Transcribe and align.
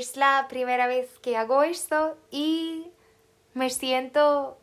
Es 0.00 0.16
la 0.16 0.46
primera 0.48 0.86
vez 0.86 1.18
que 1.18 1.36
hago 1.36 1.62
esto 1.62 2.16
y 2.30 2.86
me 3.52 3.68
siento 3.68 4.56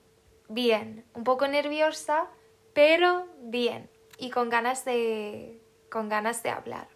bien, 0.50 1.06
un 1.14 1.24
poco 1.24 1.48
nerviosa, 1.48 2.26
pero 2.74 3.28
bien 3.44 3.88
y 4.18 4.32
con 4.32 4.50
ganas 4.50 4.84
de, 4.84 5.62
con 5.92 6.10
ganas 6.10 6.42
de 6.42 6.50
hablar. 6.50 6.88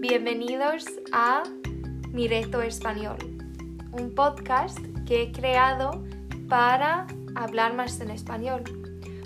Bienvenidos 0.00 0.86
a 1.12 1.42
Mi 2.10 2.26
Reto 2.26 2.62
Español, 2.62 3.18
un 3.92 4.14
podcast 4.14 4.78
que 5.06 5.24
he 5.24 5.32
creado 5.32 6.02
para 6.48 7.06
hablar 7.34 7.74
más 7.74 8.00
en 8.00 8.12
español. 8.12 8.64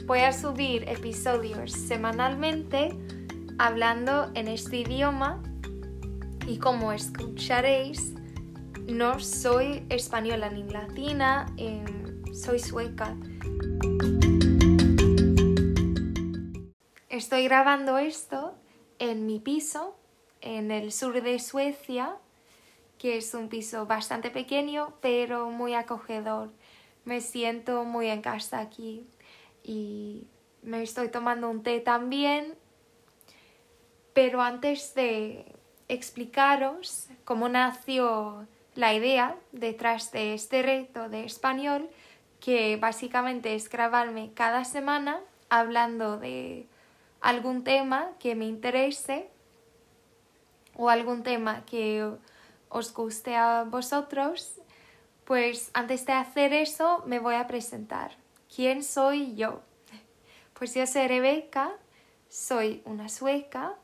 Voy 0.07 0.19
a 0.19 0.33
subir 0.33 0.89
episodios 0.89 1.71
semanalmente 1.71 2.99
hablando 3.59 4.30
en 4.34 4.48
este 4.48 4.79
idioma 4.79 5.43
y 6.46 6.58
como 6.58 6.93
escucharéis, 6.93 8.14
no 8.86 9.21
soy 9.21 9.86
española 9.89 10.50
ni 10.50 10.64
latina, 10.64 11.46
em, 11.57 12.25
soy 12.35 12.58
sueca. 12.58 13.17
Estoy 17.08 17.44
grabando 17.44 17.99
esto 17.99 18.54
en 18.99 19.27
mi 19.27 19.39
piso, 19.39 19.96
en 20.41 20.71
el 20.71 20.93
sur 20.93 21.22
de 21.22 21.39
Suecia, 21.39 22.16
que 22.99 23.16
es 23.16 23.35
un 23.35 23.49
piso 23.49 23.86
bastante 23.86 24.30
pequeño, 24.30 24.94
pero 25.00 25.50
muy 25.50 25.75
acogedor. 25.75 26.53
Me 27.05 27.21
siento 27.21 27.85
muy 27.85 28.08
en 28.08 28.22
casa 28.22 28.61
aquí 28.61 29.07
y 29.63 30.27
me 30.63 30.82
estoy 30.82 31.08
tomando 31.08 31.50
un 31.50 31.63
té 31.63 31.80
también. 31.80 32.55
Pero 34.12 34.42
antes 34.42 34.94
de 34.94 35.55
explicaros 35.89 37.08
cómo 37.25 37.48
nació 37.48 38.46
la 38.74 38.94
idea 38.94 39.36
detrás 39.52 40.12
de 40.12 40.34
este 40.34 40.62
reto 40.62 41.08
de 41.08 41.24
español, 41.24 41.91
que 42.41 42.77
básicamente 42.77 43.54
es 43.54 43.69
grabarme 43.69 44.32
cada 44.34 44.64
semana 44.64 45.20
hablando 45.48 46.19
de 46.19 46.66
algún 47.20 47.62
tema 47.62 48.10
que 48.19 48.34
me 48.34 48.46
interese 48.46 49.28
o 50.76 50.88
algún 50.88 51.22
tema 51.22 51.64
que 51.66 52.10
os 52.69 52.92
guste 52.94 53.36
a 53.36 53.64
vosotros, 53.64 54.60
pues 55.24 55.70
antes 55.74 56.04
de 56.06 56.14
hacer 56.14 56.52
eso 56.52 57.02
me 57.06 57.19
voy 57.19 57.34
a 57.36 57.47
presentar. 57.47 58.16
¿Quién 58.54 58.82
soy 58.82 59.34
yo? 59.36 59.60
Pues 60.58 60.74
yo 60.74 60.86
soy 60.86 61.06
Rebeca, 61.08 61.72
soy 62.28 62.82
una 62.84 63.08
sueca, 63.08 63.74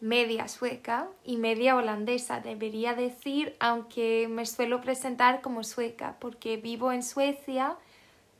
media 0.00 0.48
sueca 0.48 1.08
y 1.24 1.36
media 1.36 1.76
holandesa, 1.76 2.40
debería 2.40 2.94
decir, 2.94 3.54
aunque 3.60 4.28
me 4.28 4.46
suelo 4.46 4.80
presentar 4.80 5.42
como 5.42 5.62
sueca, 5.62 6.16
porque 6.18 6.56
vivo 6.56 6.90
en 6.92 7.02
Suecia, 7.02 7.76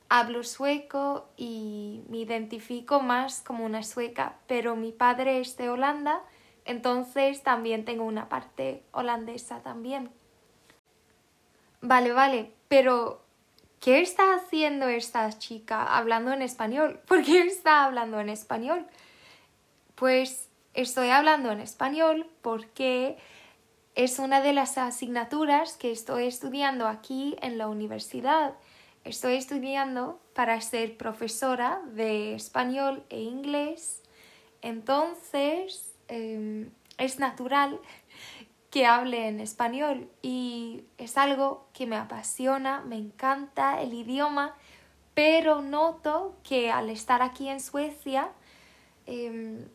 hablo 0.09 0.43
sueco 0.43 1.29
y 1.37 2.03
me 2.09 2.17
identifico 2.17 2.99
más 2.99 3.41
como 3.41 3.63
una 3.63 3.83
sueca, 3.83 4.35
pero 4.47 4.75
mi 4.75 4.91
padre 4.91 5.39
es 5.39 5.55
de 5.55 5.69
Holanda, 5.69 6.21
entonces 6.65 7.43
también 7.43 7.85
tengo 7.85 8.03
una 8.03 8.27
parte 8.27 8.83
holandesa 8.91 9.61
también. 9.61 10.11
Vale, 11.81 12.11
vale, 12.11 12.51
pero 12.67 13.23
¿qué 13.79 14.01
está 14.01 14.35
haciendo 14.35 14.87
esta 14.87 15.29
chica 15.39 15.97
hablando 15.97 16.31
en 16.33 16.41
español? 16.41 16.99
¿Por 17.07 17.23
qué 17.23 17.41
está 17.41 17.85
hablando 17.85 18.19
en 18.19 18.29
español? 18.29 18.85
Pues 19.95 20.50
estoy 20.73 21.09
hablando 21.09 21.51
en 21.51 21.59
español 21.59 22.27
porque 22.41 23.17
es 23.95 24.19
una 24.19 24.41
de 24.41 24.53
las 24.53 24.77
asignaturas 24.77 25.75
que 25.77 25.91
estoy 25.91 26.25
estudiando 26.25 26.87
aquí 26.87 27.35
en 27.41 27.57
la 27.57 27.67
universidad. 27.67 28.53
Estoy 29.03 29.35
estudiando 29.35 30.21
para 30.33 30.59
ser 30.61 30.95
profesora 30.95 31.81
de 31.93 32.35
español 32.35 33.03
e 33.09 33.21
inglés. 33.21 34.01
Entonces, 34.61 35.93
em, 36.07 36.69
es 36.97 37.19
natural 37.19 37.79
que 38.69 38.85
hable 38.85 39.27
en 39.27 39.41
español 39.41 40.09
y 40.21 40.85
es 40.97 41.17
algo 41.17 41.67
que 41.73 41.85
me 41.85 41.97
apasiona, 41.97 42.81
me 42.81 42.95
encanta 42.95 43.81
el 43.81 43.93
idioma, 43.93 44.55
pero 45.13 45.61
noto 45.61 46.37
que 46.43 46.71
al 46.71 46.89
estar 46.89 47.21
aquí 47.21 47.49
en 47.49 47.59
Suecia 47.59 48.29
em, 49.05 49.65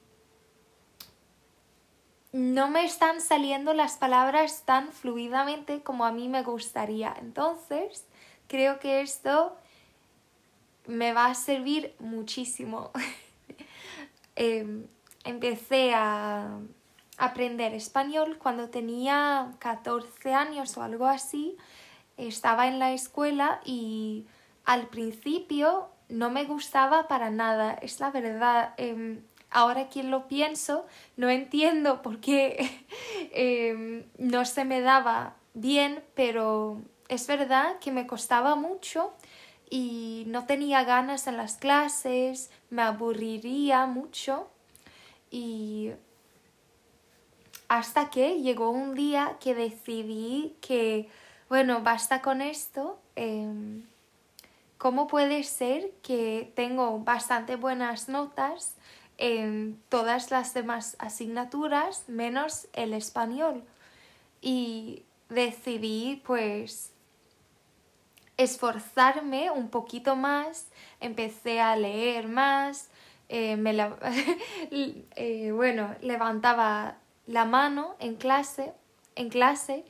no 2.37 2.69
me 2.69 2.85
están 2.85 3.23
saliendo 3.23 3.73
las 3.73 3.97
palabras 3.97 4.65
tan 4.67 4.93
fluidamente 4.93 5.83
como 5.83 6.05
a 6.05 6.13
mí 6.13 6.29
me 6.29 6.43
gustaría. 6.43 7.17
Entonces, 7.19 8.05
creo 8.47 8.79
que 8.79 9.01
esto 9.01 9.57
me 10.87 11.15
va 11.15 11.27
a 11.27 11.35
servir 11.35 11.95
muchísimo. 11.99 12.91
Em, 14.39 14.87
empecé 15.25 15.95
a 15.95 16.59
aprender 17.17 17.73
español 17.73 18.37
cuando 18.37 18.69
tenía 18.69 19.55
14 19.61 20.35
años 20.35 20.77
o 20.77 20.83
algo 20.83 21.07
así. 21.07 21.57
Estaba 22.19 22.69
en 22.69 22.79
la 22.79 22.93
escuela 22.93 23.63
y 23.65 24.27
al 24.67 24.89
principio 24.89 25.89
no 26.11 26.29
me 26.29 26.45
gustaba 26.45 27.09
para 27.09 27.31
nada, 27.31 27.73
es 27.81 27.99
la 27.99 28.11
verdad. 28.11 28.75
Em, 28.77 29.23
ahora 29.57 29.89
que 29.89 30.03
lo 30.03 30.29
pienso, 30.29 30.85
no 31.17 31.31
entiendo 31.31 32.03
por 32.03 32.21
qué 32.21 32.85
em, 33.33 34.05
no 34.19 34.45
se 34.45 34.67
me 34.67 34.83
daba 34.83 35.35
bien, 35.55 36.05
pero 36.15 36.83
es 37.09 37.27
verdad 37.27 37.79
que 37.79 37.91
me 37.91 38.07
costaba 38.07 38.55
mucho 38.55 39.15
y 39.71 40.25
no 40.27 40.45
tenía 40.45 40.85
ganas 40.85 41.27
en 41.27 41.39
las 41.39 41.57
clases, 41.57 42.51
me 42.69 42.83
aburriría 42.83 43.87
mucho 43.87 44.47
y 45.31 45.93
hasta 47.69 48.11
que 48.11 48.43
llegó 48.43 48.69
un 48.69 48.95
día 48.95 49.39
que 49.41 49.55
decidí 49.55 50.55
que, 50.61 51.09
bueno, 51.49 51.81
basta 51.81 52.21
con 52.21 52.43
esto. 52.43 52.99
Em, 53.17 53.85
¿Cómo 54.77 55.07
puede 55.07 55.43
ser 55.43 55.91
que 56.03 56.53
tengo 56.55 56.99
bastante 56.99 57.57
buenas 57.57 58.11
notas 58.11 58.77
en 59.19 59.81
todas 59.89 60.31
las 60.31 60.55
demás 60.55 60.97
asignaturas 60.99 62.09
menos 62.09 62.69
el 62.73 62.93
español? 62.93 63.65
Y 64.41 65.05
decidí 65.29 66.23
pues 66.25 66.93
esforzarme 68.37 69.51
un 69.51 69.71
poquito 69.71 70.15
más, 70.15 70.69
empecé 71.01 71.61
a 71.61 71.77
leer 71.77 72.29
más, 72.29 72.91
eh, 73.29 73.57
me 73.57 73.73
eh, 74.71 75.53
bueno, 75.53 75.95
levantaba 76.01 76.99
la 77.27 77.45
mano 77.45 77.97
en 77.99 78.15
clase, 78.17 78.73
en 79.15 79.31
clase 79.31 79.85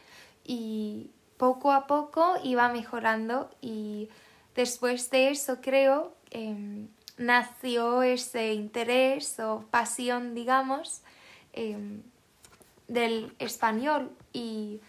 y 0.44 1.10
poco 1.36 1.72
a 1.72 1.86
poco 1.86 2.36
iba 2.42 2.68
mejorando 2.68 3.50
y 3.60 4.08
después 4.54 5.10
de 5.10 5.30
eso 5.30 5.60
creo 5.60 6.14
em, 6.30 6.88
nació 7.16 8.02
ese 8.02 8.54
interés 8.54 9.38
o 9.40 9.64
pasión, 9.70 10.34
digamos, 10.34 11.02
em, 11.52 12.02
del 12.88 13.34
español. 13.38 14.10
Y 14.32 14.80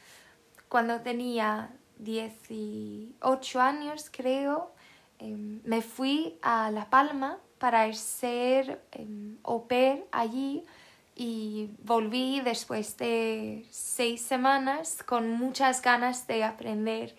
cuando 0.69 1.01
tenía 1.01 1.69
18 1.99 3.61
años 3.61 4.09
creo, 4.11 4.71
em, 5.19 5.61
me 5.63 5.81
fui 5.81 6.37
a 6.41 6.69
La 6.71 6.89
Palma 6.89 7.39
para 7.59 7.91
ser 7.93 8.81
au 9.43 9.67
pair 9.67 10.05
allí. 10.11 10.63
Y 11.19 11.71
volví 11.83 12.41
después 12.41 12.95
de 12.97 13.65
seis 13.71 14.21
semanas 14.21 15.01
con 15.03 15.31
muchas 15.31 15.81
ganas 15.81 16.27
de 16.27 16.43
aprender 16.43 17.15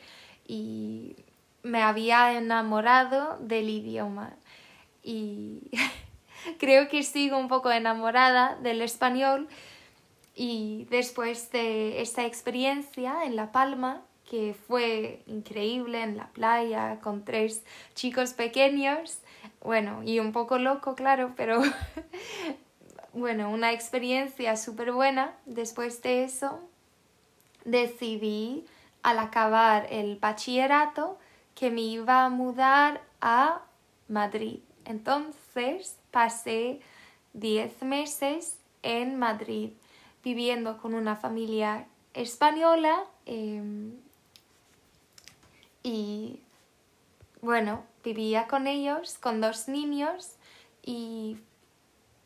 y 0.47 1.17
me 1.65 1.83
había 1.83 2.33
enamorado 2.35 3.39
del 3.41 3.69
idioma 3.69 4.37
y 5.03 5.71
creo 6.59 6.89
que 6.89 7.03
sigo 7.03 7.39
un 7.39 7.49
poco 7.49 7.71
enamorada 7.71 8.57
del 8.57 8.83
español 8.83 9.49
y 10.35 10.87
después 10.91 11.51
de 11.51 12.01
esta 12.01 12.25
experiencia 12.25 13.25
en 13.25 13.37
La 13.37 13.51
Palma 13.51 14.03
que 14.29 14.55
fue 14.55 15.23
increíble 15.27 16.03
en 16.03 16.17
la 16.17 16.29
playa 16.29 17.01
con 17.01 17.25
tres 17.25 17.65
chicos 17.95 18.35
pequeños, 18.35 19.19
bueno, 19.63 20.03
y 20.05 20.19
un 20.19 20.33
poco 20.33 20.59
loco, 20.59 20.95
claro, 20.95 21.33
pero 21.35 21.63
bueno, 23.13 23.51
una 23.51 23.73
experiencia 23.73 24.57
súper 24.57 24.93
buena. 24.93 25.35
Después 25.47 26.03
de 26.03 26.25
eso, 26.25 26.61
decidí 27.65 28.67
al 29.03 29.19
acabar 29.19 29.87
el 29.91 30.17
bachillerato 30.17 31.19
que 31.55 31.71
me 31.71 31.81
iba 31.81 32.25
a 32.25 32.29
mudar 32.29 33.01
a 33.21 33.63
Madrid. 34.09 34.61
Entonces 34.89 35.99
pasé 36.11 36.81
10 37.35 37.83
meses 37.83 38.59
en 38.83 39.19
Madrid, 39.19 39.73
viviendo 40.25 40.79
con 40.79 40.95
una 40.95 41.15
familia 41.15 41.87
española 42.15 43.05
em, 43.27 43.93
y 45.83 46.41
bueno, 47.43 47.85
vivía 48.03 48.49
con 48.49 48.67
ellos, 48.67 49.19
con 49.19 49.43
dos 49.43 49.69
niños 49.69 50.37
y 50.83 51.37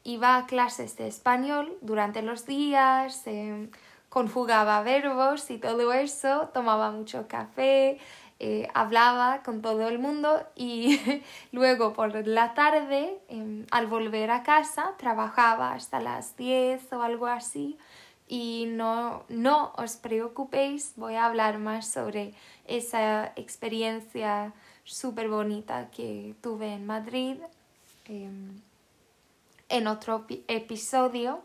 iba 0.05 0.37
a 0.37 0.47
clases 0.47 0.97
de 0.97 1.09
español 1.09 1.77
durante 1.81 2.23
los 2.23 2.47
días, 2.47 3.27
em, 3.27 3.71
conjugaba 4.09 4.83
verbos 4.83 5.51
y 5.51 5.59
todo 5.59 5.93
eso, 5.93 6.49
tomaba 6.55 6.93
mucho 6.93 7.27
café, 7.27 7.99
eh, 8.45 8.69
hablaba 8.75 9.45
con 9.45 9.63
todo 9.63 9.87
el 9.87 10.01
mundo 10.01 10.45
y 10.57 10.99
luego 11.53 11.93
por 11.93 12.27
la 12.27 12.55
tarde, 12.55 13.21
em, 13.29 13.67
al 13.71 13.87
volver 13.87 14.33
a 14.33 14.43
casa, 14.43 14.95
trabajaba 14.99 15.73
hasta 15.75 16.01
las 16.01 16.37
10 16.37 16.93
o 16.93 17.03
algo 17.03 17.29
así. 17.29 17.79
Y 18.27 18.67
no, 18.67 19.23
no 19.29 19.73
os 19.77 19.95
preocupéis, 19.95 20.95
voy 20.97 21.15
a 21.15 21.27
hablar 21.27 21.59
más 21.61 21.87
sobre 21.87 22.35
esa 22.67 23.33
experiencia 23.37 24.53
súper 24.83 25.29
bonita 25.29 25.89
que 25.93 26.35
tuve 26.41 26.73
en 26.73 26.85
Madrid 26.85 27.37
em, 28.07 28.61
en 29.69 29.87
otro 29.87 30.27
episodio, 30.49 31.43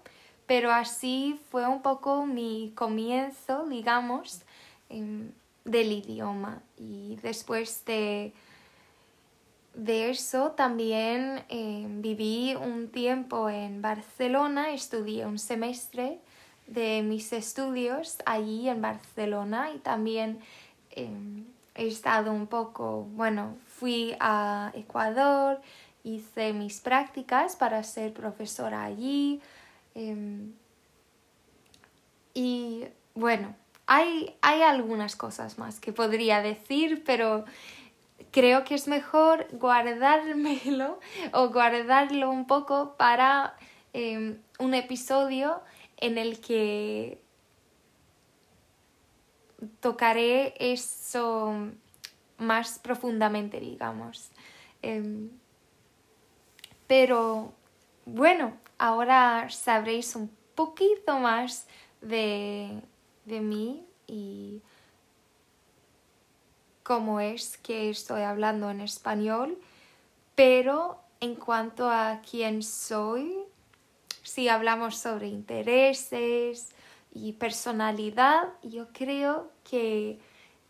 pero 0.48 0.72
así 0.72 1.40
fue 1.52 1.68
un 1.68 1.84
poco 1.84 2.26
mi 2.26 2.72
comienzo, 2.76 3.68
digamos, 3.68 4.42
em, 4.90 5.32
del 5.68 5.92
idioma. 5.92 6.62
Y 6.78 7.18
después 7.22 7.86
de, 7.86 8.34
de 9.76 10.10
eso 10.10 10.52
también 10.52 11.44
em, 11.50 12.02
viví 12.02 12.56
un 12.56 12.90
tiempo 12.90 13.50
en 13.50 13.82
Barcelona, 13.82 14.74
estudié 14.74 15.28
un 15.28 15.38
semestre 15.38 16.20
de 16.66 17.04
mis 17.04 17.32
estudios 17.32 18.18
allí 18.26 18.68
en 18.68 18.82
Barcelona 18.82 19.72
y 19.74 19.78
también 19.80 20.40
he 21.78 21.88
estado 21.88 22.32
un 22.32 22.48
poco, 22.48 23.04
bueno, 23.14 23.56
fui 23.68 24.16
a 24.20 24.72
Ecuador, 24.74 25.62
hice 26.04 26.54
mis 26.54 26.82
prácticas 26.82 27.56
para 27.56 27.84
ser 27.84 28.14
profesora 28.14 28.84
allí. 28.84 29.42
Em, 29.94 30.54
y 32.34 32.86
bueno, 33.14 33.56
hay, 33.88 34.36
hay 34.42 34.62
algunas 34.62 35.16
cosas 35.16 35.58
más 35.58 35.80
que 35.80 35.94
podría 35.94 36.42
decir, 36.42 37.04
pero 37.06 37.46
creo 38.32 38.64
que 38.66 38.76
es 38.76 38.88
mejor 38.88 39.48
guardármelo 39.54 41.00
o 41.34 41.50
guardarlo 41.50 42.30
un 42.30 42.46
poco 42.46 42.96
para 42.98 43.56
em, 43.94 44.38
un 44.60 44.74
episodio 44.74 45.62
en 45.98 46.18
el 46.18 46.40
que 46.42 47.22
tocaré 49.80 50.54
eso 50.60 51.70
más 52.38 52.80
profundamente, 52.80 53.60
digamos. 53.60 54.30
Em, 54.82 55.32
pero 56.88 57.54
bueno, 58.06 58.58
ahora 58.78 59.50
sabréis 59.50 60.16
un 60.16 60.30
poquito 60.56 61.20
más 61.20 61.68
de, 62.02 62.82
de 63.28 63.42
mí 63.42 63.86
y 64.08 64.62
cómo 66.84 67.20
es 67.20 67.58
que 67.58 67.90
estoy 67.90 68.22
hablando 68.22 68.70
en 68.70 68.82
español, 68.82 69.60
pero 70.36 71.00
en 71.20 71.36
cuanto 71.36 71.90
a 71.90 72.22
quién 72.30 72.64
soy, 72.64 73.36
si 74.24 74.50
hablamos 74.50 74.98
sobre 74.98 75.28
intereses, 75.28 76.74
y 77.24 77.34
personalidad, 77.34 78.50
yo 78.64 78.88
creo 78.94 79.52
que 79.70 80.20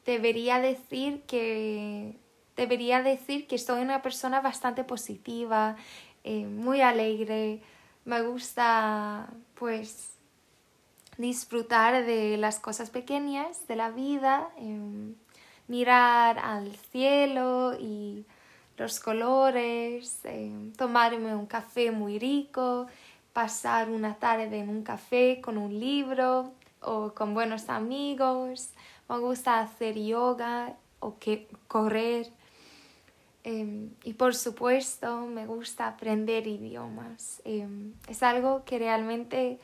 debería 0.06 0.60
decir 0.60 1.21
que 1.24 2.15
debería 2.56 3.03
decir 3.03 3.48
que 3.48 3.57
soy 3.57 3.81
una 3.81 4.01
persona 4.01 4.42
bastante 4.42 4.83
positiva, 4.83 5.75
eh, 6.24 6.45
muy 6.45 6.81
alegre, 6.81 7.62
me 8.06 8.21
gusta 8.21 9.27
pues 9.56 10.17
disfrutar 11.18 12.06
de 12.06 12.38
las 12.38 12.60
cosas 12.60 12.90
pequeñas 12.90 13.68
de 13.68 13.75
la 13.75 13.90
vida, 13.90 14.50
em, 14.58 15.16
mirar 15.68 16.40
al 16.40 16.75
cielo 16.75 17.74
y 17.80 18.25
los 18.78 19.00
colores, 19.00 20.19
em, 20.24 20.72
tomarme 20.74 21.36
un 21.36 21.48
café 21.48 21.92
muy 21.92 22.19
rico, 22.19 22.88
pasar 23.34 23.90
una 23.90 24.16
tarde 24.16 24.60
en 24.60 24.69
un 24.69 24.84
café 24.84 25.42
con 25.42 25.58
un 25.58 25.80
libro 25.80 26.54
o 26.81 27.14
con 27.14 27.34
buenos 27.34 27.70
amigos. 27.70 28.72
Me 29.10 29.18
gusta 29.20 29.60
hacer 29.60 29.96
yoga 29.96 30.75
o 31.00 31.18
que 31.18 31.48
correr. 31.68 32.31
Em, 33.44 33.92
y 34.04 34.13
por 34.13 34.36
supuesto 34.36 35.25
me 35.25 35.46
gusta 35.46 35.88
aprender 35.88 36.48
idiomas. 36.48 37.42
Es 38.08 38.22
algo 38.22 38.63
que 38.66 38.78
realmente 38.78 39.60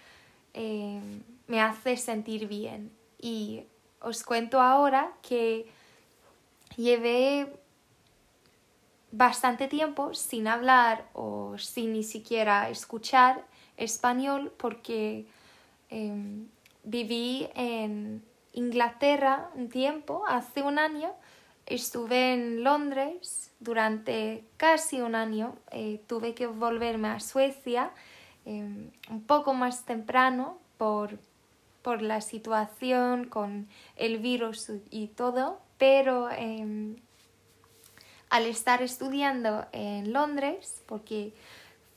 em, 0.54 1.24
me 1.48 1.62
hace 1.62 1.98
sentir 1.98 2.48
bien. 2.48 2.92
Y 3.20 3.64
os 4.00 4.24
cuento 4.24 4.62
ahora 4.62 5.14
que 5.22 5.66
llevé 6.76 7.48
bastante 9.12 9.68
tiempo 9.68 10.14
sin 10.14 10.48
hablar 10.48 11.08
o 11.14 11.56
sin 11.58 11.94
ni 11.94 12.04
siquiera 12.04 12.70
escuchar 12.70 13.46
español 13.78 14.52
porque 14.58 15.26
em, 15.90 16.48
viví 16.84 17.48
en 17.56 18.24
Inglaterra 18.54 19.50
un 19.56 19.70
tiempo, 19.70 20.24
hace 20.28 20.62
un 20.62 20.80
año, 20.80 21.12
estuve 21.66 22.34
en 22.34 22.64
Londres 22.64 23.52
durante 23.60 24.44
casi 24.58 25.02
un 25.02 25.16
año, 25.16 25.56
eh, 25.72 26.02
tuve 26.08 26.34
que 26.34 26.48
volverme 26.48 27.08
a 27.10 27.20
Suecia 27.20 27.92
em, 28.46 28.92
un 29.10 29.22
poco 29.24 29.54
más 29.54 29.86
temprano 29.86 30.58
por, 30.78 31.20
por, 31.82 32.02
la 32.02 32.22
situación 32.22 33.26
con 33.26 33.68
el 33.96 34.20
virus 34.20 34.72
y 34.90 35.08
todo, 35.08 35.60
pero 35.78 36.30
em, 36.32 36.96
al 38.30 38.46
estar 38.46 38.82
estudiando 38.82 39.66
en 39.72 40.12
Londres, 40.12 40.82
porque 40.88 41.34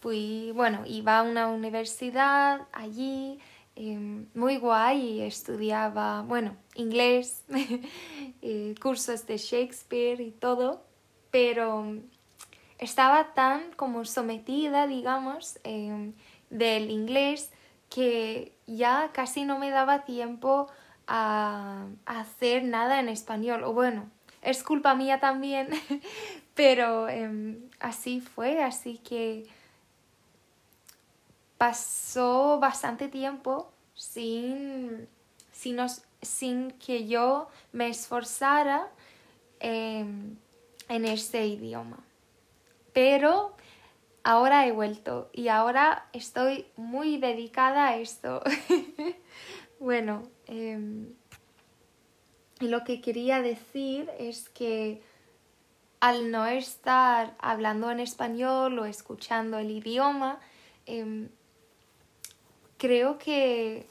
fui, 0.00 0.52
bueno, 0.54 0.84
iba 0.87 1.19
a 1.19 1.22
una 1.22 1.48
universidad 1.48 2.69
allí, 2.72 3.38
em, 3.75 4.26
muy 4.34 4.58
guay, 4.58 5.00
y 5.00 5.22
estudiaba, 5.22 6.23
bueno, 6.23 6.56
inglés, 6.75 7.44
eh, 8.42 8.75
cursos 8.80 9.26
de 9.26 9.38
Shakespeare 9.38 10.21
y 10.21 10.30
todo, 10.30 10.85
pero 11.30 11.87
estaba 12.78 13.35
tan 13.35 13.73
como 13.73 14.04
sometida, 14.04 14.87
digamos, 14.87 15.59
del 16.50 16.91
inglés 16.91 17.50
que 17.91 18.53
ya 18.67 19.11
casi 19.12 19.45
no 19.45 19.59
me 19.59 19.71
daba 19.71 20.05
tiempo 20.05 20.69
a, 21.07 21.87
hacer 22.05 22.65
nada 22.65 23.00
en 23.00 23.09
español. 23.09 23.65
O 23.65 23.73
bueno, 23.73 24.11
es 24.43 24.62
culpa 24.62 24.95
mía 24.95 25.21
también, 25.21 25.69
pero 26.55 27.09
em, 27.09 27.69
así 27.81 28.21
fue, 28.21 28.62
así 28.62 28.99
que 28.99 29.47
pasó 31.59 32.59
bastante 32.61 33.09
tiempo 33.09 33.73
sin, 33.95 35.09
sin, 35.53 36.71
que 36.73 37.07
yo 37.07 37.49
me 37.73 37.88
esforzara 37.88 38.88
em, 39.61 40.37
en 40.88 41.05
este 41.05 41.47
idioma. 41.47 41.99
Pero 42.93 43.55
ahora 44.26 44.66
he 44.66 44.73
vuelto 44.73 45.30
y 45.33 45.47
ahora 45.47 46.09
estoy 46.12 46.66
muy 46.76 47.16
dedicada 47.16 47.87
a 47.87 47.97
esto. 47.97 48.42
bueno, 49.78 50.25
em, 50.47 51.14
lo 52.59 52.83
que 52.83 53.00
quería 53.00 53.40
decir 53.40 54.11
es 54.18 54.49
que 54.49 55.00
al 56.00 56.33
no 56.33 56.45
estar 56.45 57.37
hablando 57.38 57.88
en 57.92 58.00
español 58.00 58.76
o 58.80 58.85
escuchando 58.85 59.59
el 59.59 59.71
idioma, 59.71 60.40
em, 60.87 61.28
creo 62.78 63.18
que 63.18 63.87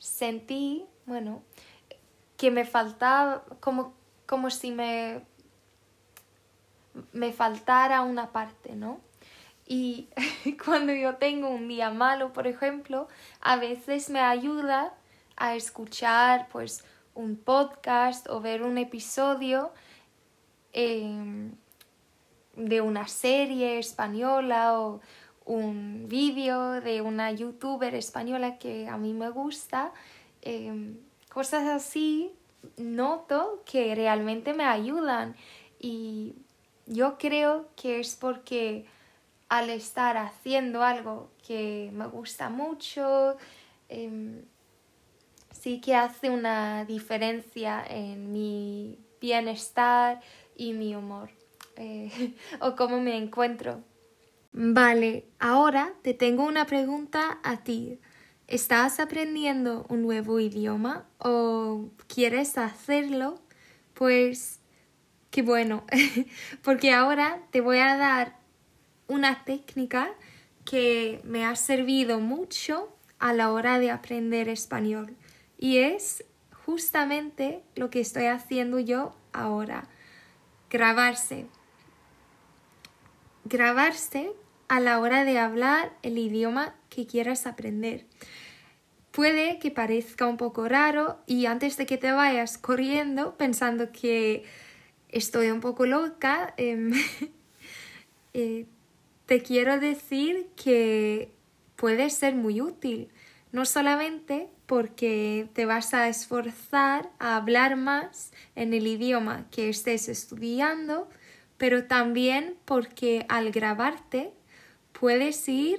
sentí, 0.00 0.84
bueno, 1.06 1.44
que 2.36 2.50
me 2.50 2.64
faltaba, 2.64 3.44
como, 3.60 3.94
como 4.26 4.50
si 4.50 4.72
me, 4.72 5.24
me 7.12 7.32
faltara 7.32 8.02
una 8.02 8.32
parte, 8.32 8.74
¿no? 8.74 9.06
Y 9.66 10.08
cuando 10.64 10.92
yo 10.92 11.16
tengo 11.16 11.48
un 11.48 11.68
día 11.68 11.90
malo, 11.90 12.32
por 12.32 12.46
ejemplo, 12.46 13.08
a 13.40 13.56
veces 13.56 14.10
me 14.10 14.20
ayuda 14.20 14.94
a 15.36 15.54
escuchar 15.54 16.48
pues 16.50 16.84
un 17.14 17.36
podcast 17.36 18.28
o 18.28 18.40
ver 18.40 18.62
un 18.62 18.78
episodio 18.78 19.72
em, 20.72 21.52
de 22.54 22.80
una 22.80 23.08
serie 23.08 23.78
española 23.78 24.80
o 24.80 25.00
un 25.44 26.06
vídeo 26.08 26.80
de 26.80 27.00
una 27.00 27.30
youtuber 27.32 27.94
española 27.94 28.58
que 28.58 28.88
a 28.88 28.96
mí 28.96 29.12
me 29.12 29.30
gusta, 29.30 29.92
em, 30.42 30.98
cosas 31.28 31.66
así, 31.66 32.32
noto 32.76 33.62
que 33.64 33.94
realmente 33.94 34.54
me 34.54 34.64
ayudan. 34.64 35.36
Y 35.78 36.34
yo 36.86 37.18
creo 37.18 37.68
que 37.76 38.00
es 38.00 38.16
porque 38.16 38.86
al 39.48 39.70
estar 39.70 40.16
haciendo 40.16 40.82
algo 40.82 41.30
que 41.46 41.90
me 41.92 42.06
gusta 42.06 42.48
mucho, 42.48 43.36
em, 43.88 44.42
sí 45.50 45.80
que 45.80 45.94
hace 45.94 46.30
una 46.30 46.84
diferencia 46.84 47.84
en 47.88 48.32
mi 48.32 48.98
bienestar 49.20 50.20
y 50.56 50.72
mi 50.72 50.94
humor 50.94 51.30
eh, 51.76 52.10
o 52.60 52.76
cómo 52.76 53.00
me 53.00 53.16
encuentro. 53.16 53.82
Vale, 54.52 55.26
ahora 55.38 55.92
te 56.02 56.14
tengo 56.14 56.44
una 56.44 56.66
pregunta 56.66 57.38
a 57.42 57.58
ti. 57.58 58.00
¿Estás 58.48 59.00
aprendiendo 59.00 59.84
un 59.88 60.02
nuevo 60.02 60.38
idioma 60.40 61.04
o 61.18 61.90
quieres 62.06 62.56
hacerlo? 62.56 63.40
Pues 63.92 64.60
qué 65.30 65.42
bueno, 65.42 65.84
porque 66.62 66.92
ahora 66.92 67.42
te 67.50 67.60
voy 67.60 67.78
a 67.78 67.96
dar 67.96 68.45
una 69.08 69.44
técnica 69.44 70.10
que 70.64 71.20
me 71.24 71.44
ha 71.44 71.56
servido 71.56 72.20
mucho 72.20 72.92
a 73.18 73.32
la 73.32 73.52
hora 73.52 73.78
de 73.78 73.90
aprender 73.90 74.48
español 74.48 75.16
y 75.58 75.78
es 75.78 76.24
justamente 76.66 77.62
lo 77.74 77.90
que 77.90 78.00
estoy 78.00 78.26
haciendo 78.26 78.78
yo 78.78 79.14
ahora, 79.32 79.88
grabarse. 80.70 81.46
Grabarse 83.44 84.32
a 84.68 84.80
la 84.80 84.98
hora 84.98 85.24
de 85.24 85.38
hablar 85.38 85.92
el 86.02 86.18
idioma 86.18 86.74
que 86.90 87.06
quieras 87.06 87.46
aprender. 87.46 88.04
Puede 89.12 89.58
que 89.58 89.70
parezca 89.70 90.26
un 90.26 90.36
poco 90.36 90.68
raro 90.68 91.20
y 91.26 91.46
antes 91.46 91.76
de 91.76 91.86
que 91.86 91.96
te 91.96 92.10
vayas 92.10 92.58
corriendo 92.58 93.36
pensando 93.36 93.92
que 93.92 94.44
estoy 95.08 95.50
un 95.50 95.60
poco 95.60 95.86
loca, 95.86 96.52
em, 96.56 96.92
eh, 98.34 98.66
te 99.26 99.42
quiero 99.42 99.78
decir 99.78 100.48
que 100.56 101.32
puede 101.74 102.10
ser 102.10 102.34
muy 102.34 102.60
útil, 102.60 103.08
no 103.52 103.64
solamente 103.64 104.48
porque 104.66 105.48
te 105.52 105.66
vas 105.66 105.94
a 105.94 106.08
esforzar 106.08 107.10
a 107.18 107.36
hablar 107.36 107.76
más 107.76 108.32
en 108.54 108.74
el 108.74 108.86
idioma 108.86 109.46
que 109.50 109.68
estés 109.68 110.08
estudiando, 110.08 111.08
pero 111.56 111.84
también 111.84 112.56
porque 112.64 113.26
al 113.28 113.50
grabarte 113.50 114.32
puedes 114.92 115.48
ir 115.48 115.78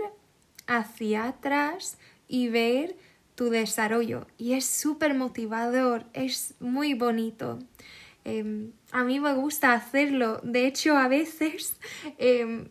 hacia 0.68 1.26
atrás 1.26 1.98
y 2.28 2.50
ver 2.50 2.96
tu 3.36 3.50
desarrollo 3.50 4.28
y 4.38 4.54
es 4.54 4.66
súper 4.66 5.14
motivador, 5.14 6.06
es 6.14 6.56
muy 6.60 6.94
bonito. 6.94 7.60
Em, 8.26 8.72
a 8.92 9.04
mí 9.04 9.20
me 9.20 9.34
gusta 9.34 9.74
hacerlo, 9.74 10.42
de 10.44 10.68
hecho 10.68 10.98
a 10.98 11.08
veces 11.08 11.78
em, 12.18 12.68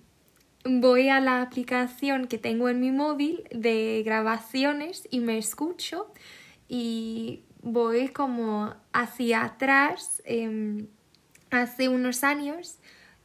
voy 0.69 1.09
a 1.09 1.21
la 1.21 1.43
aplicación 1.43 2.27
que 2.27 2.39
tengo 2.39 2.69
en 2.69 2.81
mi 2.81 2.91
móvil 2.91 3.45
de 3.51 4.03
grabaciones 4.05 5.07
y 5.11 5.21
me 5.21 5.39
escucho 5.39 6.13
y 6.69 7.43
voy 7.63 8.09
como 8.09 8.75
hacia 8.93 9.45
atrás. 9.45 10.23
Em, 10.25 10.87
hace 11.51 11.89
unos 11.89 12.25
años 12.25 12.79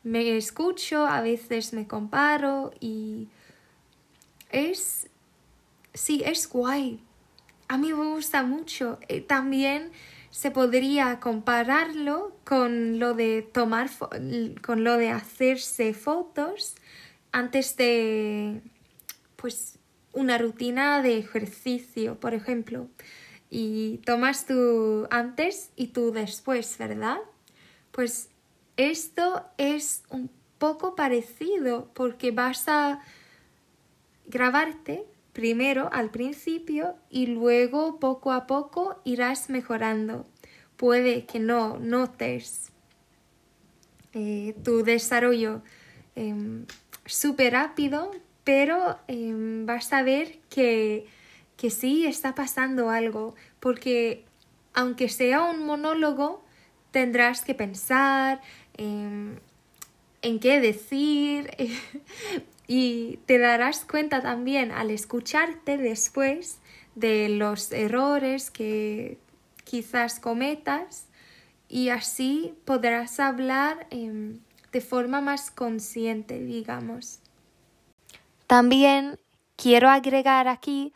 me 0.03 0.37
escucho, 0.37 1.05
a 1.05 1.21
veces 1.21 1.73
me 1.73 1.87
comparo 1.87 2.71
y 2.79 3.27
es, 4.49 5.09
sí, 5.93 6.23
es 6.25 6.49
guay. 6.49 7.03
A 7.67 7.77
mí 7.77 7.93
me 7.93 8.13
gusta 8.13 8.43
mucho. 8.43 8.99
Eh, 9.07 9.21
también 9.21 9.91
se 10.29 10.51
podría 10.51 11.19
compararlo 11.19 12.35
con 12.43 12.99
lo 12.99 13.13
de 13.13 13.41
tomar, 13.41 13.89
con 14.61 14.83
lo 14.83 14.97
de 14.97 15.09
hacerse 15.09 15.93
fotos 15.93 16.75
antes 17.31 17.75
de, 17.77 18.61
pues, 19.35 19.79
una 20.13 20.37
rutina 20.37 21.01
de 21.01 21.17
ejercicio, 21.17 22.19
por 22.19 22.33
ejemplo, 22.33 22.87
y 23.49 23.97
tomas 24.05 24.45
tu 24.45 25.07
antes 25.09 25.71
y 25.75 25.87
tu 25.87 26.11
después, 26.11 26.77
¿verdad? 26.77 27.17
Pues 27.91 28.29
esto 28.77 29.45
es 29.57 30.03
un 30.09 30.29
poco 30.57 30.95
parecido 30.95 31.89
porque 31.93 32.31
vas 32.31 32.67
a 32.67 33.01
grabarte 34.27 35.05
primero 35.33 35.89
al 35.91 36.11
principio 36.11 36.95
y 37.09 37.27
luego 37.27 37.99
poco 37.99 38.31
a 38.31 38.47
poco 38.47 39.01
irás 39.03 39.49
mejorando. 39.49 40.25
Puede 40.77 41.25
que 41.25 41.39
no 41.39 41.77
notes 41.77 42.71
eh, 44.13 44.55
tu 44.63 44.83
desarrollo 44.83 45.61
em, 46.15 46.65
súper 47.13 47.53
rápido, 47.53 48.11
pero 48.43 48.99
em, 49.07 49.65
vas 49.65 49.91
a 49.93 50.03
ver 50.03 50.39
que, 50.49 51.05
que 51.57 51.69
sí 51.69 52.05
está 52.05 52.35
pasando 52.35 52.89
algo, 52.89 53.35
porque 53.59 54.25
aunque 54.73 55.09
sea 55.09 55.43
un 55.43 55.65
monólogo, 55.65 56.43
tendrás 56.91 57.43
que 57.43 57.53
pensar 57.53 58.41
en, 58.77 59.39
en 60.21 60.39
qué 60.39 60.59
decir 60.59 61.51
y 62.67 63.19
te 63.25 63.37
darás 63.37 63.85
cuenta 63.85 64.21
también 64.21 64.71
al 64.71 64.91
escucharte 64.91 65.77
después 65.77 66.59
de 66.95 67.29
los 67.29 67.71
errores 67.71 68.51
que 68.51 69.17
quizás 69.63 70.19
cometas 70.19 71.07
y 71.69 71.89
así 71.89 72.53
podrás 72.65 73.19
hablar 73.19 73.87
em, 73.89 74.39
de 74.71 74.81
forma 74.81 75.21
más 75.21 75.51
consciente, 75.51 76.39
digamos. 76.39 77.19
También 78.47 79.19
quiero 79.55 79.89
agregar 79.89 80.47
aquí 80.47 80.93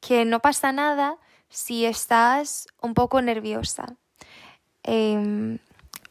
que 0.00 0.24
no 0.24 0.40
pasa 0.40 0.72
nada 0.72 1.18
si 1.48 1.84
estás 1.84 2.68
un 2.80 2.94
poco 2.94 3.20
nerviosa 3.22 3.96
em, 4.82 5.58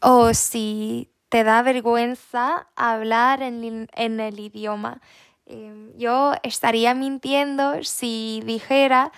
o 0.00 0.34
si 0.34 1.10
te 1.28 1.44
da 1.44 1.62
vergüenza 1.62 2.68
hablar 2.76 3.42
en, 3.42 3.88
el 3.94 4.40
idioma. 4.40 5.00
Em, 5.46 5.96
yo 5.96 6.34
estaría 6.42 6.94
mintiendo 6.94 7.82
si 7.82 8.42
dijera 8.44 9.12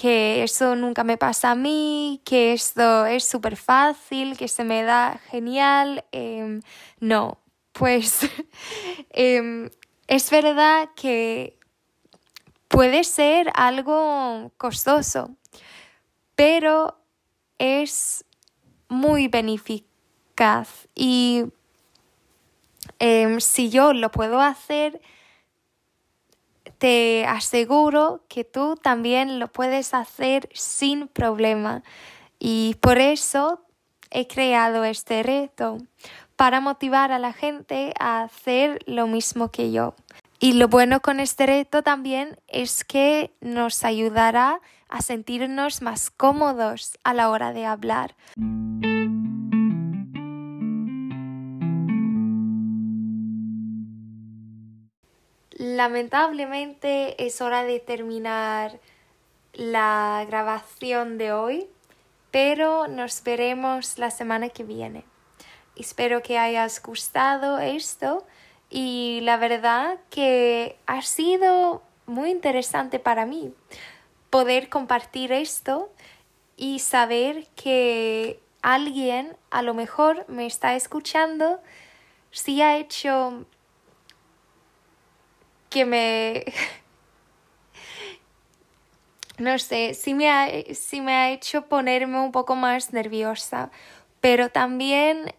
que 0.00 0.44
eso 0.44 0.76
nunca 0.76 1.02
me 1.02 1.16
pasa 1.16 1.50
a 1.50 1.54
mí, 1.56 2.22
que 2.24 2.52
esto 2.52 3.04
es 3.06 3.24
súper 3.24 3.56
fácil, 3.56 4.36
que 4.36 4.46
se 4.46 4.62
me 4.62 4.84
da 4.84 5.20
genial. 5.28 6.04
Em, 6.12 6.60
no, 7.00 7.38
pues 7.72 8.20
em, 9.10 9.68
es 10.06 10.30
verdad 10.30 10.90
que 10.94 11.58
puede 12.68 13.02
ser 13.02 13.50
algo 13.54 14.52
costoso, 14.56 15.36
pero 16.36 17.00
es 17.58 18.24
muy 18.88 19.26
beneficaz 19.26 20.86
y 20.94 21.46
em, 23.00 23.40
si 23.40 23.68
yo 23.68 23.92
lo 23.92 24.12
puedo 24.12 24.40
hacer, 24.40 25.00
te 26.78 27.26
aseguro 27.26 28.24
que 28.28 28.44
tú 28.44 28.76
también 28.76 29.38
lo 29.38 29.48
puedes 29.48 29.94
hacer 29.94 30.48
sin 30.52 31.08
problema. 31.08 31.82
Y 32.38 32.76
por 32.80 32.98
eso 32.98 33.60
he 34.10 34.26
creado 34.26 34.84
este 34.84 35.22
reto, 35.22 35.78
para 36.36 36.60
motivar 36.60 37.10
a 37.10 37.18
la 37.18 37.32
gente 37.32 37.92
a 37.98 38.22
hacer 38.22 38.78
lo 38.86 39.06
mismo 39.08 39.50
que 39.50 39.72
yo. 39.72 39.94
Y 40.40 40.52
lo 40.52 40.68
bueno 40.68 41.00
con 41.00 41.18
este 41.18 41.46
reto 41.46 41.82
también 41.82 42.38
es 42.46 42.84
que 42.84 43.32
nos 43.40 43.84
ayudará 43.84 44.60
a 44.88 45.02
sentirnos 45.02 45.82
más 45.82 46.10
cómodos 46.10 46.96
a 47.02 47.12
la 47.12 47.30
hora 47.30 47.52
de 47.52 47.66
hablar. 47.66 48.14
Lamentablemente 55.58 57.26
es 57.26 57.40
hora 57.40 57.64
de 57.64 57.80
terminar 57.80 58.78
la 59.54 60.24
grabación 60.28 61.18
de 61.18 61.32
hoy, 61.32 61.66
pero 62.30 62.86
nos 62.86 63.24
veremos 63.24 63.98
la 63.98 64.12
semana 64.12 64.50
que 64.50 64.62
viene. 64.62 65.02
Espero 65.74 66.22
que 66.22 66.38
hayas 66.38 66.80
gustado 66.80 67.58
esto 67.58 68.24
y 68.70 69.18
la 69.22 69.36
verdad 69.36 69.98
que 70.10 70.78
ha 70.86 71.02
sido 71.02 71.82
muy 72.06 72.30
interesante 72.30 73.00
para 73.00 73.26
mí 73.26 73.52
poder 74.30 74.68
compartir 74.68 75.32
esto 75.32 75.90
y 76.56 76.78
saber 76.78 77.48
que 77.56 78.40
alguien 78.62 79.36
a 79.50 79.62
lo 79.62 79.74
mejor 79.74 80.24
me 80.28 80.46
está 80.46 80.76
escuchando 80.76 81.60
si 82.30 82.62
ha 82.62 82.76
hecho 82.76 83.44
que 85.68 85.84
me... 85.84 86.44
no 89.38 89.58
sé, 89.58 89.94
sí 89.94 90.14
me, 90.14 90.30
ha, 90.30 90.48
me 91.02 91.14
ha 91.14 91.30
hecho 91.30 91.62
ponerme 91.62 92.20
un 92.20 92.32
poco 92.32 92.56
más 92.56 92.92
nerviosa, 92.92 93.70
pero 94.20 94.50
también 94.50 95.34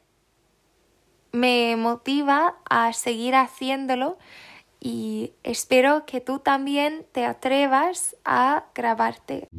me 1.32 1.76
motiva 1.76 2.56
a 2.70 2.94
seguir 2.94 3.36
haciéndolo 3.36 4.18
y 4.80 5.34
espero 5.44 6.06
que 6.06 6.22
tú 6.22 6.40
también 6.40 7.06
te 7.12 7.26
atrevas 7.26 8.16
a 8.24 8.66
grabarte. 8.74 9.50